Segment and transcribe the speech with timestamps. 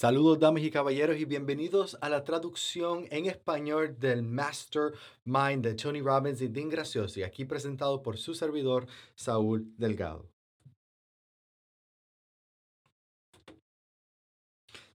[0.00, 6.02] Saludos damas y caballeros y bienvenidos a la traducción en español del Mastermind de Tony
[6.02, 10.30] Robbins y Dean Graciosi, aquí presentado por su servidor Saúl Delgado.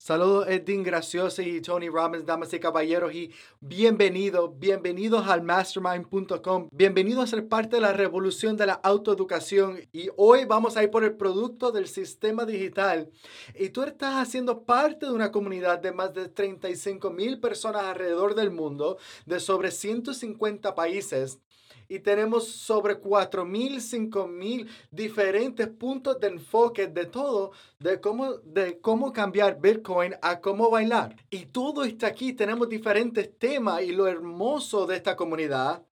[0.04, 3.32] Saludos Edwin Gracioso y Tony Robbins, damas y caballeros, y
[3.62, 9.80] bienvenidos, bienvenidos al mastermind.com, bienvenidos a ser parte de la revolución de la autoeducación.
[9.94, 13.12] Y hoy vamos a ir por el producto del sistema digital.
[13.58, 18.36] Y tú estás haciendo parte de una comunidad de más de 35 mil personas alrededor
[18.36, 21.40] del mundo, de sobre 150 países
[21.88, 29.14] y tenemos sobre 4.000, 5.000 diferentes puntos de enfoque de todo, de cómo, de cómo
[29.14, 31.16] cambiar Bitcoin a cómo bailar.
[31.30, 35.84] Y todo está aquí, tenemos diferentes temas y lo hermoso de esta comunidad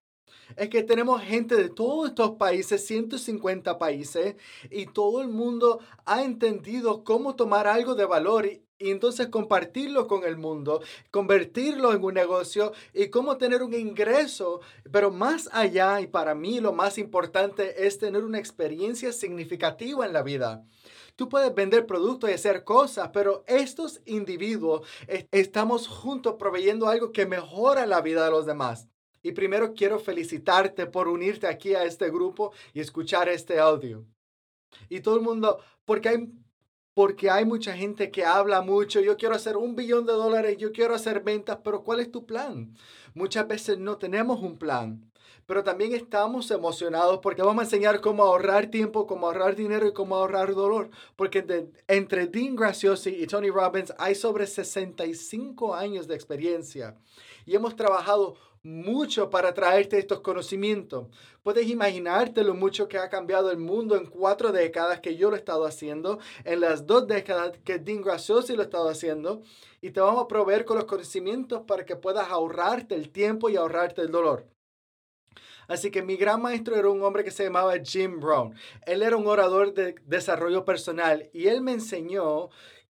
[0.56, 4.36] es que tenemos gente de todos estos países, 150 países,
[4.70, 8.46] y todo el mundo ha entendido cómo tomar algo de valor
[8.90, 10.82] entonces compartirlo con el mundo,
[11.12, 14.62] convertirlo en un negocio y cómo tener un ingreso.
[14.92, 20.14] Pero más allá, y para mí lo más importante es tener una experiencia significativa en
[20.14, 20.66] la vida.
[21.16, 24.88] Tú puedes vender productos y hacer cosas, pero estos individuos
[25.32, 28.88] estamos juntos proveyendo algo que mejora la vida de los demás.
[29.24, 34.06] Y primero quiero felicitarte por unirte aquí a este grupo y escuchar este audio.
[34.90, 36.32] Y todo el mundo, porque hay,
[36.94, 40.72] porque hay mucha gente que habla mucho, yo quiero hacer un billón de dólares, yo
[40.72, 42.76] quiero hacer ventas, pero ¿cuál es tu plan?
[43.14, 45.11] Muchas veces no tenemos un plan,
[45.52, 49.92] pero también estamos emocionados porque vamos a enseñar cómo ahorrar tiempo, cómo ahorrar dinero y
[49.92, 50.90] cómo ahorrar dolor.
[51.18, 51.44] Porque
[51.90, 56.96] entre Dean Graciosi y Tony Robbins hay sobre 65 años de experiencia
[57.46, 61.08] y hemos trabajado mucho para traerte estos conocimientos.
[61.44, 65.36] Puedes imaginarte lo mucho que ha cambiado el mundo en cuatro décadas que yo lo
[65.36, 69.42] he estado haciendo, en las dos décadas que Dean Graciosi lo ha estado haciendo,
[69.82, 73.58] y te vamos a proveer con los conocimientos para que puedas ahorrarte el tiempo y
[73.58, 74.48] ahorrarte el dolor.
[75.72, 78.54] Así que mi gran maestro era un hombre que se llamaba Jim Brown.
[78.86, 82.50] Él era un orador de desarrollo personal y él me enseñó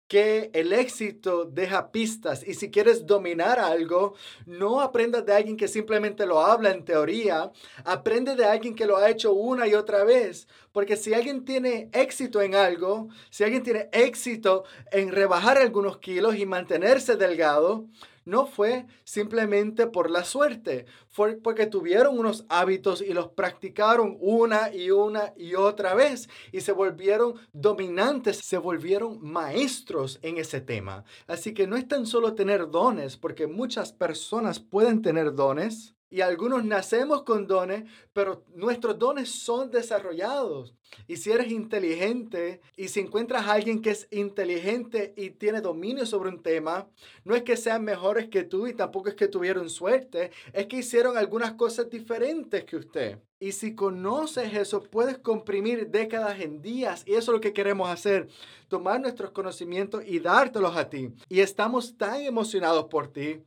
[0.07, 4.15] que el éxito deja pistas y si quieres dominar algo,
[4.47, 7.51] no aprendas de alguien que simplemente lo habla en teoría,
[7.85, 11.91] aprende de alguien que lo ha hecho una y otra vez, porque si alguien tiene
[11.93, 17.87] éxito en algo, si alguien tiene éxito en rebajar algunos kilos y mantenerse delgado,
[18.29, 24.73] no fue simplemente por la suerte, fue porque tuvieron unos hábitos y los practicaron una
[24.73, 31.05] y una y otra vez y se volvieron dominantes, se volvieron maestros en ese tema.
[31.27, 36.23] Así que no es tan solo tener dones, porque muchas personas pueden tener dones, y
[36.23, 40.75] algunos nacemos con dones, pero nuestros dones son desarrollados.
[41.07, 46.07] Y si eres inteligente y si encuentras a alguien que es inteligente y tiene dominio
[46.07, 46.89] sobre un tema,
[47.25, 50.79] no es que sean mejores que tú y tampoco es que tuvieron suerte, es que
[50.79, 53.19] hicieron algunas cosas diferentes que usted.
[53.39, 57.05] Y si conoces eso, puedes comprimir décadas en días.
[57.07, 58.29] Y eso es lo que queremos hacer,
[58.69, 61.11] tomar nuestros conocimientos y dártelos a ti.
[61.29, 63.43] Y estamos tan emocionados por ti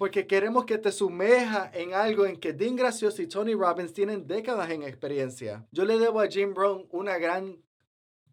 [0.00, 4.26] porque queremos que te sumeja en algo en que Dean Gracioso y Tony Robbins tienen
[4.26, 5.66] décadas en experiencia.
[5.72, 7.62] Yo le debo a Jim Brown una gran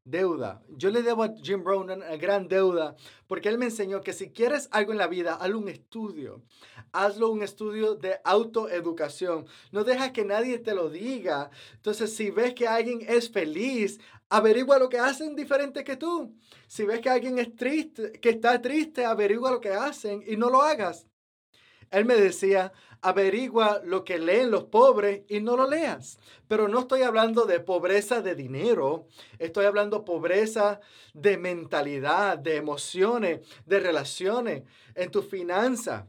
[0.05, 0.63] deuda.
[0.69, 2.95] Yo le debo a Jim Brown una gran deuda
[3.27, 6.41] porque él me enseñó que si quieres algo en la vida, hazlo un estudio.
[6.93, 9.45] Hazlo un estudio de autoeducación.
[9.73, 11.51] No deja que nadie te lo diga.
[11.73, 16.33] Entonces, si ves que alguien es feliz, averigua lo que hacen diferente que tú.
[16.65, 20.49] Si ves que alguien es triste, que está triste, averigua lo que hacen y no
[20.49, 21.05] lo hagas.
[21.91, 26.19] Él me decía, averigua lo que leen los pobres y no lo leas.
[26.47, 29.07] Pero no estoy hablando de pobreza de dinero,
[29.39, 30.79] estoy hablando pobreza
[31.13, 34.63] de mentalidad, de emociones, de relaciones,
[34.95, 36.07] en tu finanza.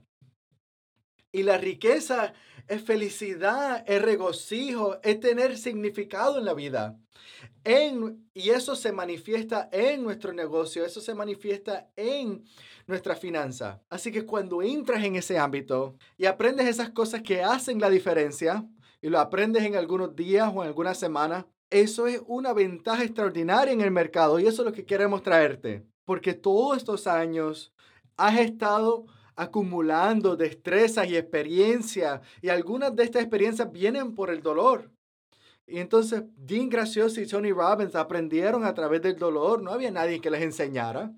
[1.31, 2.33] Y la riqueza
[2.69, 6.99] es felicidad, es regocijo, es tener significado en la vida.
[7.65, 12.45] En, y eso se manifiesta en nuestro negocio, eso se manifiesta en
[12.87, 13.83] nuestra finanza.
[13.91, 18.65] Así que cuando entras en ese ámbito y aprendes esas cosas que hacen la diferencia,
[19.01, 23.73] y lo aprendes en algunos días o en algunas semanas, eso es una ventaja extraordinaria
[23.73, 25.85] en el mercado y eso es lo que queremos traerte.
[26.05, 27.73] Porque todos estos años
[28.17, 29.07] has estado
[29.39, 34.91] acumulando destrezas y experiencia y algunas de estas experiencias vienen por el dolor.
[35.65, 40.21] Y entonces Dean Gracioso y Tony Robbins aprendieron a través del dolor, no había nadie
[40.21, 41.13] que les enseñara.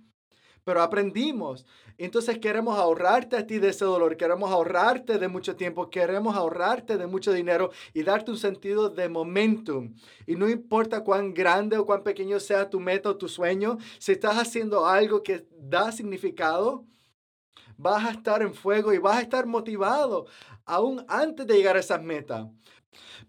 [0.64, 1.66] pero aprendimos.
[1.98, 6.98] Entonces queremos ahorrarte a ti de ese dolor, queremos ahorrarte de mucho tiempo, queremos ahorrarte
[6.98, 9.94] de mucho dinero y darte un sentido de momentum.
[10.26, 14.12] Y no importa cuán grande o cuán pequeño sea tu meta o tu sueño, si
[14.12, 16.84] estás haciendo algo que da significado,
[17.80, 20.26] vas a estar en fuego y vas a estar motivado
[20.64, 22.46] aún antes de llegar a esas metas.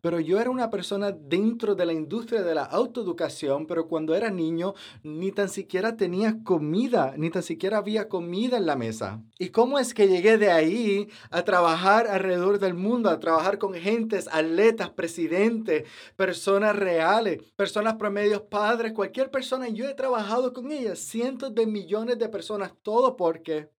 [0.02, 4.32] Pero yo era una persona dentro de la industria de la autoeducación, pero cuando era
[4.32, 9.22] niño ni tan siquiera tenía comida, ni tan siquiera había comida en la mesa.
[9.38, 13.74] ¿Y cómo es que llegué de ahí a trabajar alrededor del mundo, a trabajar con
[13.74, 15.84] gentes, atletas, presidentes,
[16.16, 19.70] personas reales, personas promedios, padres, cualquier persona?
[19.70, 23.70] Yo he trabajado con ellas, cientos de millones de personas, todo porque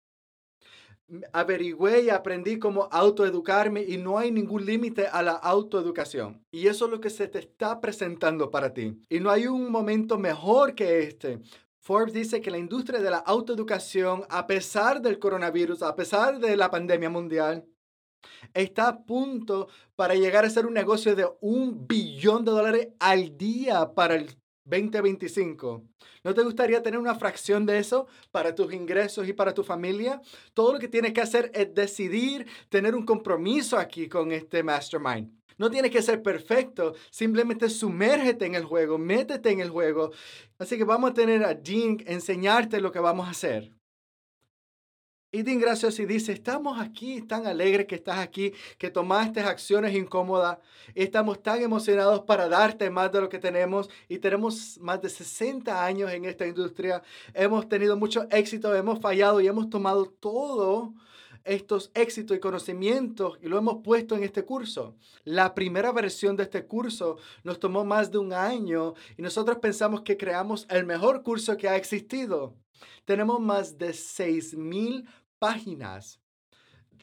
[1.33, 6.45] averigüé y aprendí cómo autoeducarme y no hay ningún límite a la autoeducación.
[6.51, 9.01] Y eso es lo que se te está presentando para ti.
[9.09, 11.41] Y no hay un momento mejor que este.
[11.81, 16.57] Forbes dice que la industria de la autoeducación, a pesar del coronavirus, a pesar de
[16.57, 17.67] la pandemia mundial,
[18.55, 23.37] está a punto para llegar a ser un negocio de un billón de dólares al
[23.37, 24.31] día para el
[24.65, 25.83] 2025.
[26.25, 30.21] ¿No te gustaría tener una fracción de eso para tus ingresos y para tu familia?
[30.55, 35.33] Todo lo que tienes que hacer es decidir tener un compromiso aquí con este mastermind.
[35.59, 40.11] No tienes que ser perfecto, simplemente sumérgete en el juego, métete en el juego.
[40.59, 43.71] Así que vamos a tener a Dean enseñarte lo que vamos a hacer.
[45.35, 49.95] Y Dean gracias y dice, estamos aquí tan alegres que estás aquí, que tomaste acciones
[49.95, 50.59] incómodas.
[50.95, 55.87] Estamos tan emocionados para darte más de lo que tenemos y tenemos más de 60
[55.87, 57.03] años en esta industria.
[57.33, 60.93] Hemos tenido mucho éxito, hemos fallado y hemos tomado todo
[61.45, 64.97] estos éxitos y conocimientos y lo hemos puesto en este curso.
[65.25, 70.03] La primera versión de este curso nos tomó más de un año y nosotros pensamos
[70.03, 72.55] que creamos el mejor curso que ha existido.
[73.05, 75.07] Tenemos más de 6,000
[75.43, 76.21] páginas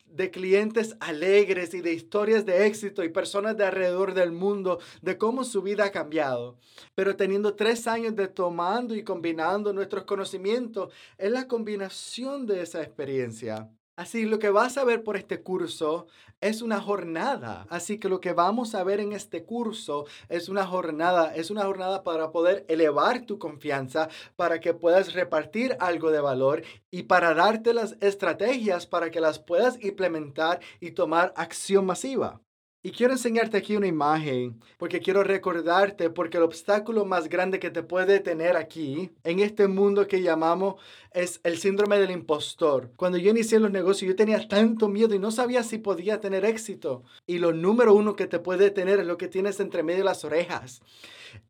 [0.06, 5.18] de clientes alegres y de historias de éxito y personas de alrededor del mundo de
[5.18, 6.58] cómo su vida ha cambiado.
[6.96, 12.82] Pero teniendo tres años de tomando y combinando nuestros conocimientos, es la combinación de esa
[12.82, 13.70] experiencia
[14.00, 16.08] Así, lo que vas a ver por este curso
[16.40, 17.68] es una jornada.
[17.70, 21.36] Así que lo que vamos a ver en este curso es una jornada.
[21.36, 24.08] Es una jornada para poder elevar tu confianza,
[24.38, 29.38] para que puedas repartir algo de valor y para darte las estrategias para que las
[29.38, 32.40] puedas implementar y tomar acción masiva.
[32.82, 37.70] Y quiero enseñarte aquí una imagen, porque quiero recordarte, porque el obstáculo más grande que
[37.70, 40.76] te puede tener aquí, en este mundo que llamamos,
[41.12, 42.90] es el síndrome del impostor.
[42.96, 46.46] Cuando yo inicié los negocios, yo tenía tanto miedo y no sabía si podía tener
[46.46, 47.04] éxito.
[47.28, 50.06] Y lo número uno que te puede tener es lo que tienes entre medio de
[50.06, 50.82] las orejas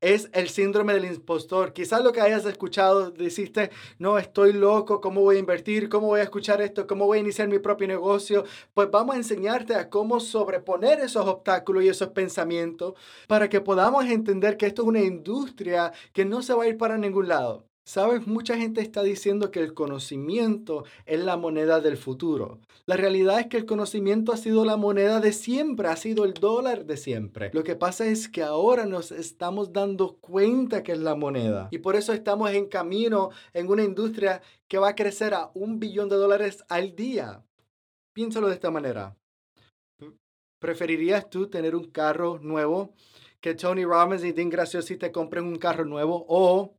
[0.01, 1.73] es el síndrome del impostor.
[1.73, 5.89] Quizás lo que hayas escuchado, deciste, no, estoy loco, ¿cómo voy a invertir?
[5.89, 6.87] ¿Cómo voy a escuchar esto?
[6.87, 8.43] ¿Cómo voy a iniciar mi propio negocio?
[8.73, 12.93] Pues vamos a enseñarte a cómo sobreponer esos obstáculos y esos pensamientos
[13.27, 16.77] para que podamos entender que esto es una industria que no se va a ir
[16.77, 17.68] para ningún lado.
[17.89, 22.59] Sabes, mucha gente está diciendo que el conocimiento es la moneda del futuro.
[22.85, 26.35] La realidad es que el conocimiento ha sido la moneda de siempre, ha sido el
[26.35, 27.49] dólar de siempre.
[27.51, 31.69] Lo que pasa es que ahora nos estamos dando cuenta que es la moneda.
[31.71, 35.79] Y por eso estamos en camino en una industria que va a crecer a un
[35.79, 37.43] billón de dólares al día.
[38.13, 39.17] Piénsalo de esta manera.
[40.59, 42.93] ¿Preferirías tú tener un carro nuevo?
[43.41, 46.75] Que Tony Robbins y Dean Graciosi te compren un carro nuevo o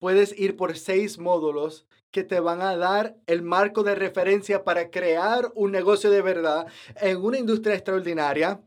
[0.00, 4.90] puedes ir por seis módulos que te van a dar el marco de referencia para
[4.90, 6.66] crear un negocio de verdad
[6.96, 8.60] en una industria extraordinaria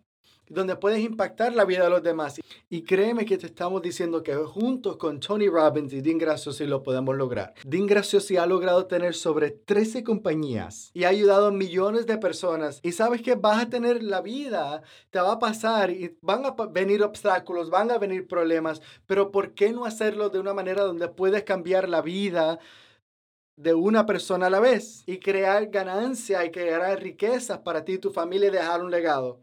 [0.53, 2.39] donde puedes impactar la vida de los demás.
[2.69, 6.83] Y créeme que te estamos diciendo que juntos con Tony Robbins y Dean Graziosi lo
[6.83, 7.53] podemos lograr.
[7.65, 12.79] Dean Graziosi ha logrado tener sobre 13 compañías y ha ayudado a millones de personas.
[12.83, 16.51] Y sabes que vas a tener la vida, te va a pasar y van a
[16.51, 21.07] venir obstáculos, van a venir problemas, pero ¿por qué no hacerlo de una manera donde
[21.07, 22.59] puedes cambiar la vida?
[23.55, 27.97] de una persona a la vez y crear ganancia y crear riquezas para ti y
[27.99, 29.41] tu familia y dejar un legado.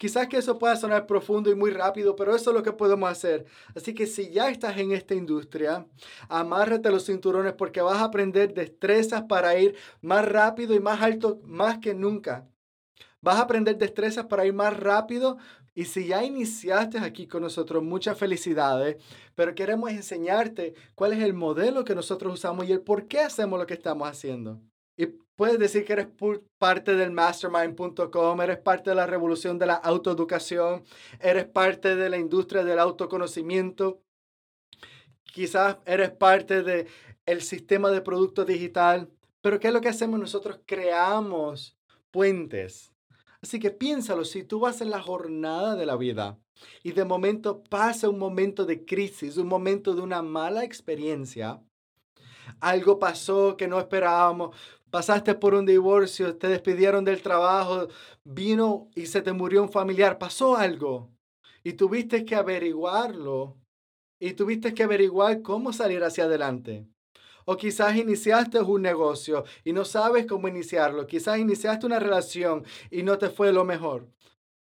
[0.00, 3.10] Quizás que eso pueda sonar profundo y muy rápido, pero eso es lo que podemos
[3.10, 3.44] hacer.
[3.76, 5.86] Así que si ya estás en esta industria,
[6.30, 11.38] amárrate los cinturones porque vas a aprender destrezas para ir más rápido y más alto
[11.44, 12.48] más que nunca.
[13.20, 15.36] Vas a aprender destrezas para ir más rápido.
[15.74, 18.96] Y si ya iniciaste aquí con nosotros, muchas felicidades.
[19.34, 23.58] Pero queremos enseñarte cuál es el modelo que nosotros usamos y el por qué hacemos
[23.58, 24.62] lo que estamos haciendo.
[25.40, 26.08] Puedes decir que eres
[26.58, 30.84] parte del mastermind.com, eres parte de la revolución de la autoeducación,
[31.18, 34.02] eres parte de la industria del autoconocimiento.
[35.24, 36.88] Quizás eres parte de
[37.24, 39.08] el sistema de producto digital.
[39.40, 40.60] Pero ¿qué es lo que hacemos nosotros?
[40.66, 41.74] Creamos
[42.10, 42.92] puentes.
[43.40, 46.38] Así que piénsalo, si tú vas en la jornada de la vida
[46.82, 51.62] y de momento pasa un momento de crisis, un momento de una mala experiencia,
[52.58, 54.56] algo pasó que no esperábamos,
[54.90, 57.88] pasaste por un divorcio, te despidieron del trabajo,
[58.24, 61.10] vino y se te murió un familiar, pasó algo
[61.62, 63.56] y tuviste que averiguarlo
[64.20, 66.86] y tuviste que averiguar cómo salir hacia adelante.
[67.46, 71.06] O quizás iniciaste un negocio y no sabes cómo iniciarlo.
[71.06, 74.08] Quizás iniciaste una relación y no te fue lo mejor.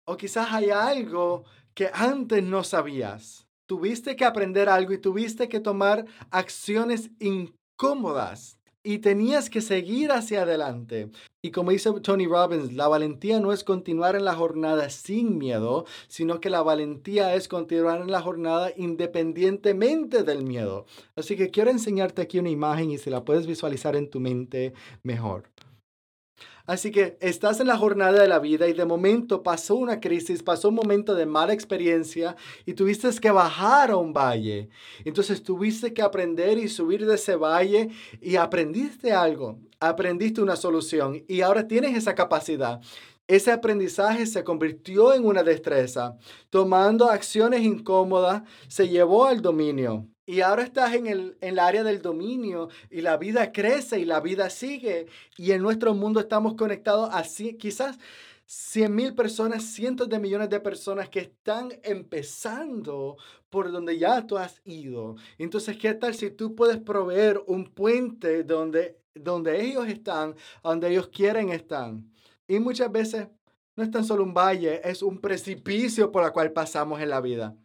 [0.06, 3.46] O quizás hay algo que antes no sabías.
[3.66, 10.42] Tuviste que aprender algo y tuviste que tomar acciones incómodas y tenías que seguir hacia
[10.42, 11.10] adelante.
[11.42, 15.86] Y como dice Tony Robbins, la valentía no es continuar en la jornada sin miedo,
[16.08, 20.86] sino que la valentía es continuar en la jornada independientemente del miedo.
[21.16, 24.74] Así que quiero enseñarte aquí una imagen y si la puedes visualizar en tu mente,
[25.02, 25.44] mejor.
[26.70, 30.40] Así que estás en la jornada de la vida y de momento pasó una crisis,
[30.40, 34.68] pasó un momento de mala experiencia y tuviste que bajar a un valle.
[35.04, 37.88] Entonces tuviste que aprender y subir de ese valle
[38.20, 42.80] y aprendiste algo, aprendiste una solución y ahora tienes esa capacidad.
[43.26, 46.18] Ese aprendizaje se convirtió en una destreza.
[46.50, 50.06] Tomando acciones incómodas, se llevó al dominio.
[50.30, 54.20] Y ahora estás en el, en área del dominio y la vida crece y la
[54.20, 55.08] vida sigue.
[55.36, 57.24] Y en nuestro mundo estamos conectados a
[57.58, 57.98] quizás
[58.46, 63.16] 100 mil personas, cientos de millones de personas que están empezando
[63.48, 65.16] por donde ya tú has ido.
[65.36, 71.08] Entonces, ¿qué tal si tú puedes proveer un puente donde, donde ellos están, donde ellos
[71.08, 71.92] quieren estar?
[72.46, 73.26] Y muchas veces
[73.74, 77.20] no es tan solo un valle, es un precipicio por el cual pasamos en la
[77.20, 77.56] vida.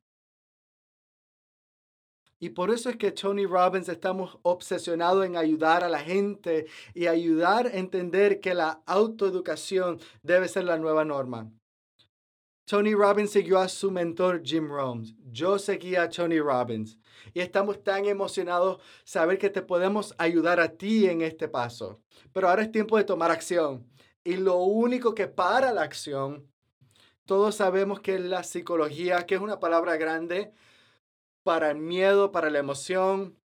[2.39, 7.07] Y por eso es que Tony Robbins estamos obsesionados en ayudar a la gente y
[7.07, 11.49] ayudar a entender que la autoeducación debe ser la nueva norma.
[12.65, 15.05] Tony Robbins siguió a su mentor Jim Rohn.
[15.31, 16.97] Yo seguía a Tony Robbins.
[17.33, 22.01] Y estamos tan emocionados saber que te podemos ayudar a ti en este paso.
[22.33, 23.87] Pero ahora es tiempo de tomar acción.
[24.23, 26.51] Y lo único que para la acción,
[27.25, 30.51] todos sabemos que la psicología, que es una palabra grande,
[31.45, 33.37] para el miedo, para la emoción.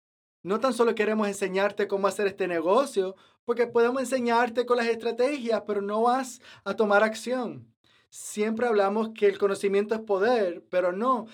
[0.42, 3.14] No tan solo queremos enseñarte cómo hacer este negocio,
[3.45, 7.71] porque podemos enseñarte con las estrategias, pero no vas a tomar acción.
[8.09, 11.26] Siempre hablamos que el conocimiento es poder, pero no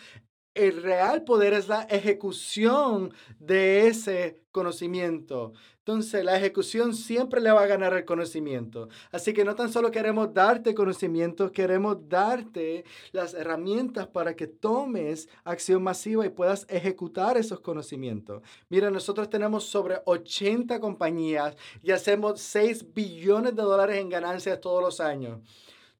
[0.56, 5.52] el real poder es la ejecución de ese conocimiento.
[5.86, 8.88] Entonces, la ejecución siempre le va a ganar el conocimiento.
[9.12, 15.28] Así que no tan solo queremos darte conocimiento, queremos darte las herramientas para que tomes
[15.44, 18.42] acción masiva y puedas ejecutar esos conocimientos.
[18.68, 24.82] Mira, nosotros tenemos sobre 80 compañías y hacemos 6 billones de dólares en ganancias todos
[24.82, 25.38] los años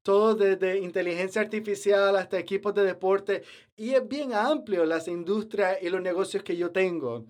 [0.03, 3.43] todo desde inteligencia artificial hasta equipos de deporte.
[3.75, 7.25] Y es bien amplio las industrias y los negocios que yo tengo.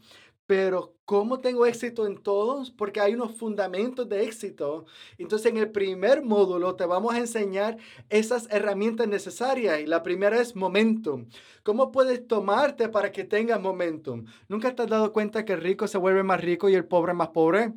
[0.48, 2.72] Pero ¿cómo tengo éxito en todos?
[2.72, 4.86] Porque hay unos fundamentos de éxito.
[5.18, 7.78] Entonces en el primer módulo te vamos a enseñar
[8.10, 9.82] esas herramientas necesarias.
[9.82, 11.28] Y la primera es momentum.
[11.64, 14.26] ¿Cómo puedes tomarte para que tengas momentum?
[14.48, 17.14] ¿Nunca te has dado cuenta que el rico se vuelve más rico y el pobre
[17.14, 17.74] más pobre?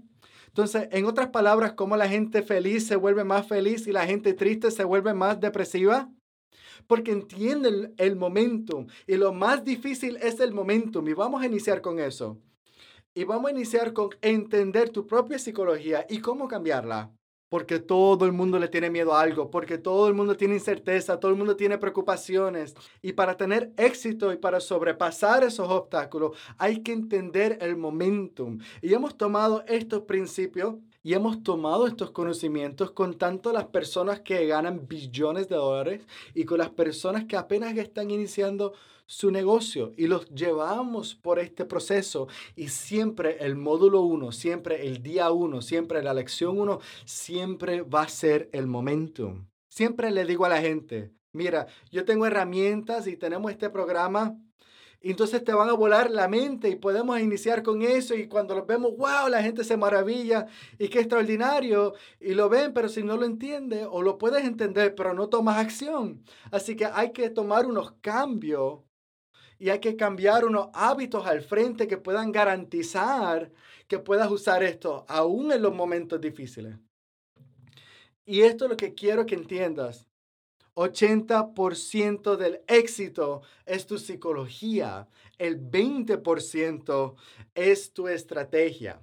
[0.46, 4.32] Entonces, en otras palabras, ¿cómo la gente feliz se vuelve más feliz y la gente
[4.34, 6.08] triste se vuelve más depresiva?
[6.86, 11.80] Porque entienden el momentum y lo más difícil es el momentum y vamos a iniciar
[11.80, 12.38] con eso.
[13.14, 17.12] Y vamos a iniciar con entender tu propia psicología y cómo cambiarla
[17.50, 21.18] porque todo el mundo le tiene miedo a algo, porque todo el mundo tiene incerteza,
[21.18, 22.74] todo el mundo tiene preocupaciones.
[23.02, 28.60] Y para tener éxito y para sobrepasar esos obstáculos, hay que entender el momentum.
[28.80, 34.46] Y hemos tomado estos principios y hemos tomado estos conocimientos con tanto las personas que
[34.46, 36.02] ganan billones de dólares
[36.34, 38.74] y con las personas que apenas están iniciando
[39.06, 45.02] su negocio y los llevamos por este proceso y siempre el módulo 1, siempre el
[45.02, 49.48] día 1, siempre la lección 1, siempre va a ser el momentum.
[49.68, 54.36] Siempre le digo a la gente, mira, yo tengo herramientas y tenemos este programa
[55.08, 58.66] entonces te van a volar la mente y podemos iniciar con eso y cuando lo
[58.66, 60.46] vemos, wow, la gente se maravilla
[60.78, 64.94] y qué extraordinario y lo ven, pero si no lo entiende o lo puedes entender,
[64.94, 66.22] pero no tomas acción.
[66.50, 68.80] Así que hay que tomar unos cambios
[69.58, 73.50] y hay que cambiar unos hábitos al frente que puedan garantizar
[73.88, 76.76] que puedas usar esto aún en los momentos difíciles.
[78.24, 80.09] Y esto es lo que quiero que entiendas.
[80.80, 85.08] 80% del éxito es tu psicología.
[85.36, 87.14] El 20%
[87.54, 89.02] es tu estrategia.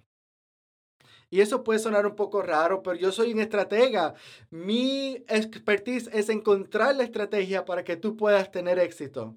[1.29, 4.15] Y eso puede sonar un poco raro, pero yo soy un estratega.
[4.49, 9.35] Mi expertise es encontrar la estrategia para que tú puedas tener éxito.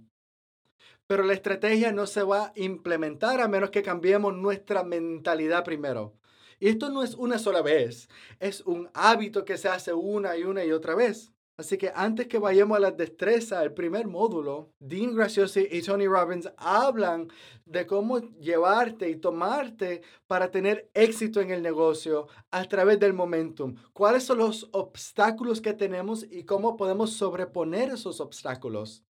[1.06, 6.14] Pero la estrategia no se va a implementar a menos que cambiemos nuestra mentalidad primero.
[6.58, 10.44] Y esto no es una sola vez, es un hábito que se hace una y
[10.44, 11.32] una y otra vez.
[11.60, 16.06] Así que antes que vayamos a la destreza, el primer módulo, Dean Graciosi y Tony
[16.06, 17.28] Robbins hablan
[17.66, 23.74] de cómo llevarte y tomarte para tener éxito en el negocio a través del momentum.
[23.92, 29.04] ¿Cuáles son los obstáculos que tenemos y cómo podemos sobreponer esos obstáculos?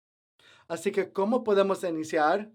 [0.68, 2.50] Así que, ¿cómo podemos iniciar?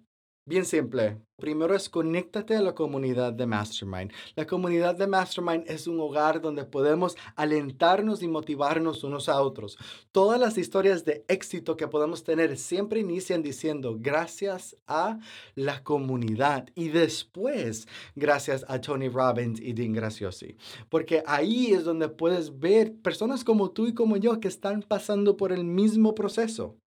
[0.46, 1.22] Bien simple.
[1.38, 4.12] Primero es conéctate a la comunidad de Mastermind.
[4.36, 9.78] La comunidad de Mastermind es un hogar donde podemos alentarnos y motivarnos unos a otros.
[10.12, 15.18] Todas las historias de éxito que podemos tener siempre inician diciendo gracias a
[15.56, 20.58] la comunidad y después gracias a Tony Robbins y Dean Graciosi.
[20.90, 25.38] Porque ahí es donde puedes ver personas como tú y como yo que están pasando
[25.38, 26.83] por el mismo proceso.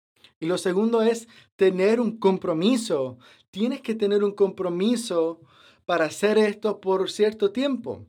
[0.43, 3.17] Y lo segundo es tener un compromiso.
[3.53, 5.41] Tienes que tener un compromiso
[5.87, 8.07] para hacer esto por cierto tiempo.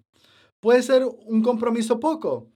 [0.60, 2.50] Puede ser un compromiso poco.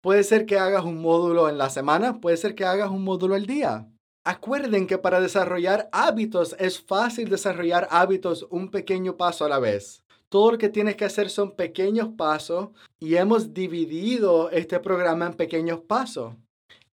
[0.00, 3.34] Puede ser que hagas un módulo en la semana, puede ser que hagas un módulo
[3.34, 3.86] al día.
[4.24, 10.04] Acuerden que para desarrollar hábitos es fácil desarrollar hábitos un pequeño paso a la vez.
[10.30, 15.34] Todo lo que tienes que hacer son pequeños pasos y hemos dividido este programa en
[15.34, 16.32] pequeños pasos.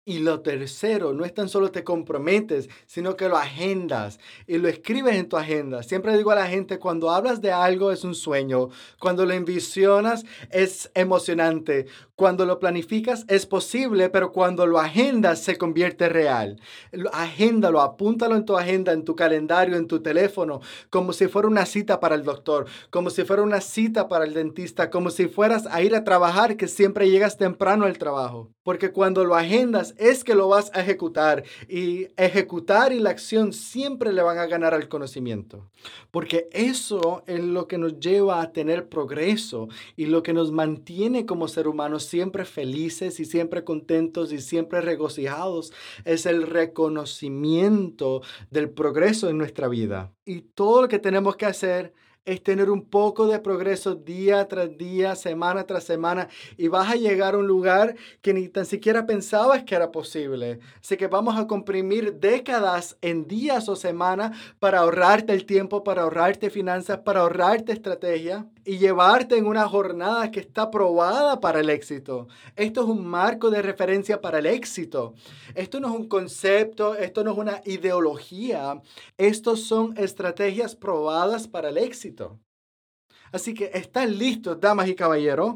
[0.07, 4.67] Y lo tercero, no es tan solo te comprometes, sino que lo agendas y lo
[4.67, 5.81] escribes en tu agenda.
[5.81, 8.69] Siempre digo a la gente, cuando hablas de algo es un sueño,
[8.99, 15.57] cuando lo envisionas es emocionante, cuando lo planificas es posible, pero cuando lo agendas se
[15.57, 16.61] convierte real.
[17.11, 21.65] Agéndalo, apúntalo en tu agenda, en tu calendario, en tu teléfono, como si fuera una
[21.65, 25.65] cita para el doctor, como si fuera una cita para el dentista, como si fueras
[25.65, 28.51] a ir a trabajar, que siempre llegas temprano al trabajo.
[28.63, 33.53] Porque cuando lo agendas es que lo vas a ejecutar y ejecutar y la acción
[33.53, 35.69] siempre le van a ganar al conocimiento.
[36.11, 41.25] Porque eso es lo que nos lleva a tener progreso y lo que nos mantiene
[41.25, 45.73] como ser humanos siempre felices y siempre contentos y siempre regocijados
[46.05, 50.13] es el reconocimiento del progreso en nuestra vida.
[50.25, 51.93] Y todo lo que tenemos que hacer
[52.25, 56.95] es tener un poco de progreso día tras día, semana tras semana, y vas a
[56.95, 60.59] llegar a un lugar que ni tan siquiera pensabas que era posible.
[60.81, 66.01] Así que vamos a comprimir décadas en días o semanas para ahorrarte el tiempo, para
[66.01, 71.69] ahorrarte finanzas, para ahorrarte estrategia y llevarte en una jornada que está probada para el
[71.69, 72.27] éxito.
[72.55, 75.13] Esto es un marco de referencia para el éxito.
[75.53, 78.81] Esto no es un concepto, esto no es una ideología.
[79.17, 82.39] Estos son estrategias probadas para el éxito.
[83.31, 85.55] Así que están listos, damas y caballeros.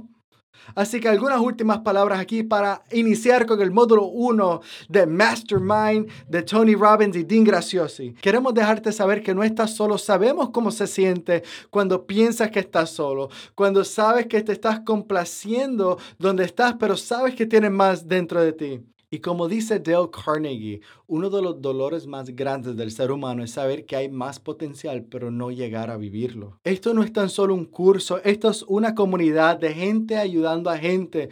[0.76, 6.44] Así que algunas últimas palabras aquí para iniciar con el módulo 1 de Mastermind de
[6.44, 8.14] Tony Robbins y Dean Graciosi.
[8.22, 9.98] Queremos dejarte saber que no estás solo.
[9.98, 15.98] Sabemos cómo se siente cuando piensas que estás solo, cuando sabes que te estás complaciendo
[16.18, 18.82] donde estás, pero sabes que tienes más dentro de ti.
[19.12, 23.52] Y como dice Dale Carnegie, uno de los dolores más grandes del ser humano es
[23.52, 26.60] saber que hay más potencial, pero no llegar a vivirlo.
[26.64, 30.78] Esto no es tan solo un curso, esto es una comunidad de gente ayudando a
[30.78, 31.30] gente,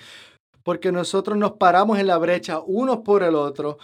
[0.63, 3.77] porque nosotros nos paramos en la brecha unos por el otro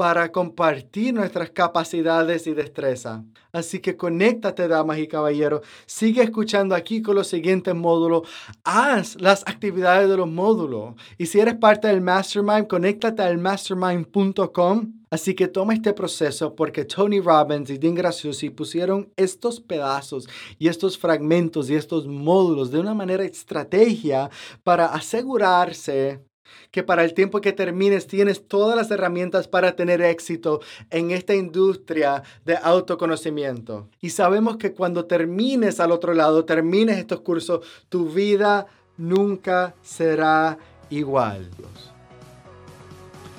[0.00, 3.22] para compartir nuestras capacidades y destreza.
[3.52, 5.60] Así que conéctate, damas y caballeros.
[5.84, 8.26] Sigue escuchando aquí con los siguientes módulos.
[8.64, 10.94] Haz las actividades de los módulos.
[11.18, 14.94] Y si eres parte del Mastermind, conéctate al mastermind.com.
[15.10, 20.26] Así que toma este proceso porque Tony Robbins y Dean Graciosi pusieron estos pedazos
[20.58, 24.30] y estos fragmentos y estos módulos de una manera estrategia
[24.62, 26.24] para asegurarse
[26.70, 30.60] que para el tiempo que termines tienes todas las herramientas para tener éxito
[30.90, 33.88] en esta industria de autoconocimiento.
[34.00, 40.58] Y sabemos que cuando termines al otro lado, termines estos cursos, tu vida nunca será
[40.90, 41.48] igual.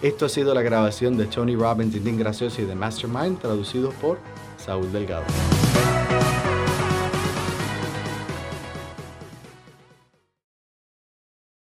[0.02, 4.17] Esto ha sido la grabación de Tony Robbins Gracioso y de Mastermind, traducido por
[4.58, 5.26] Saúl Delgado.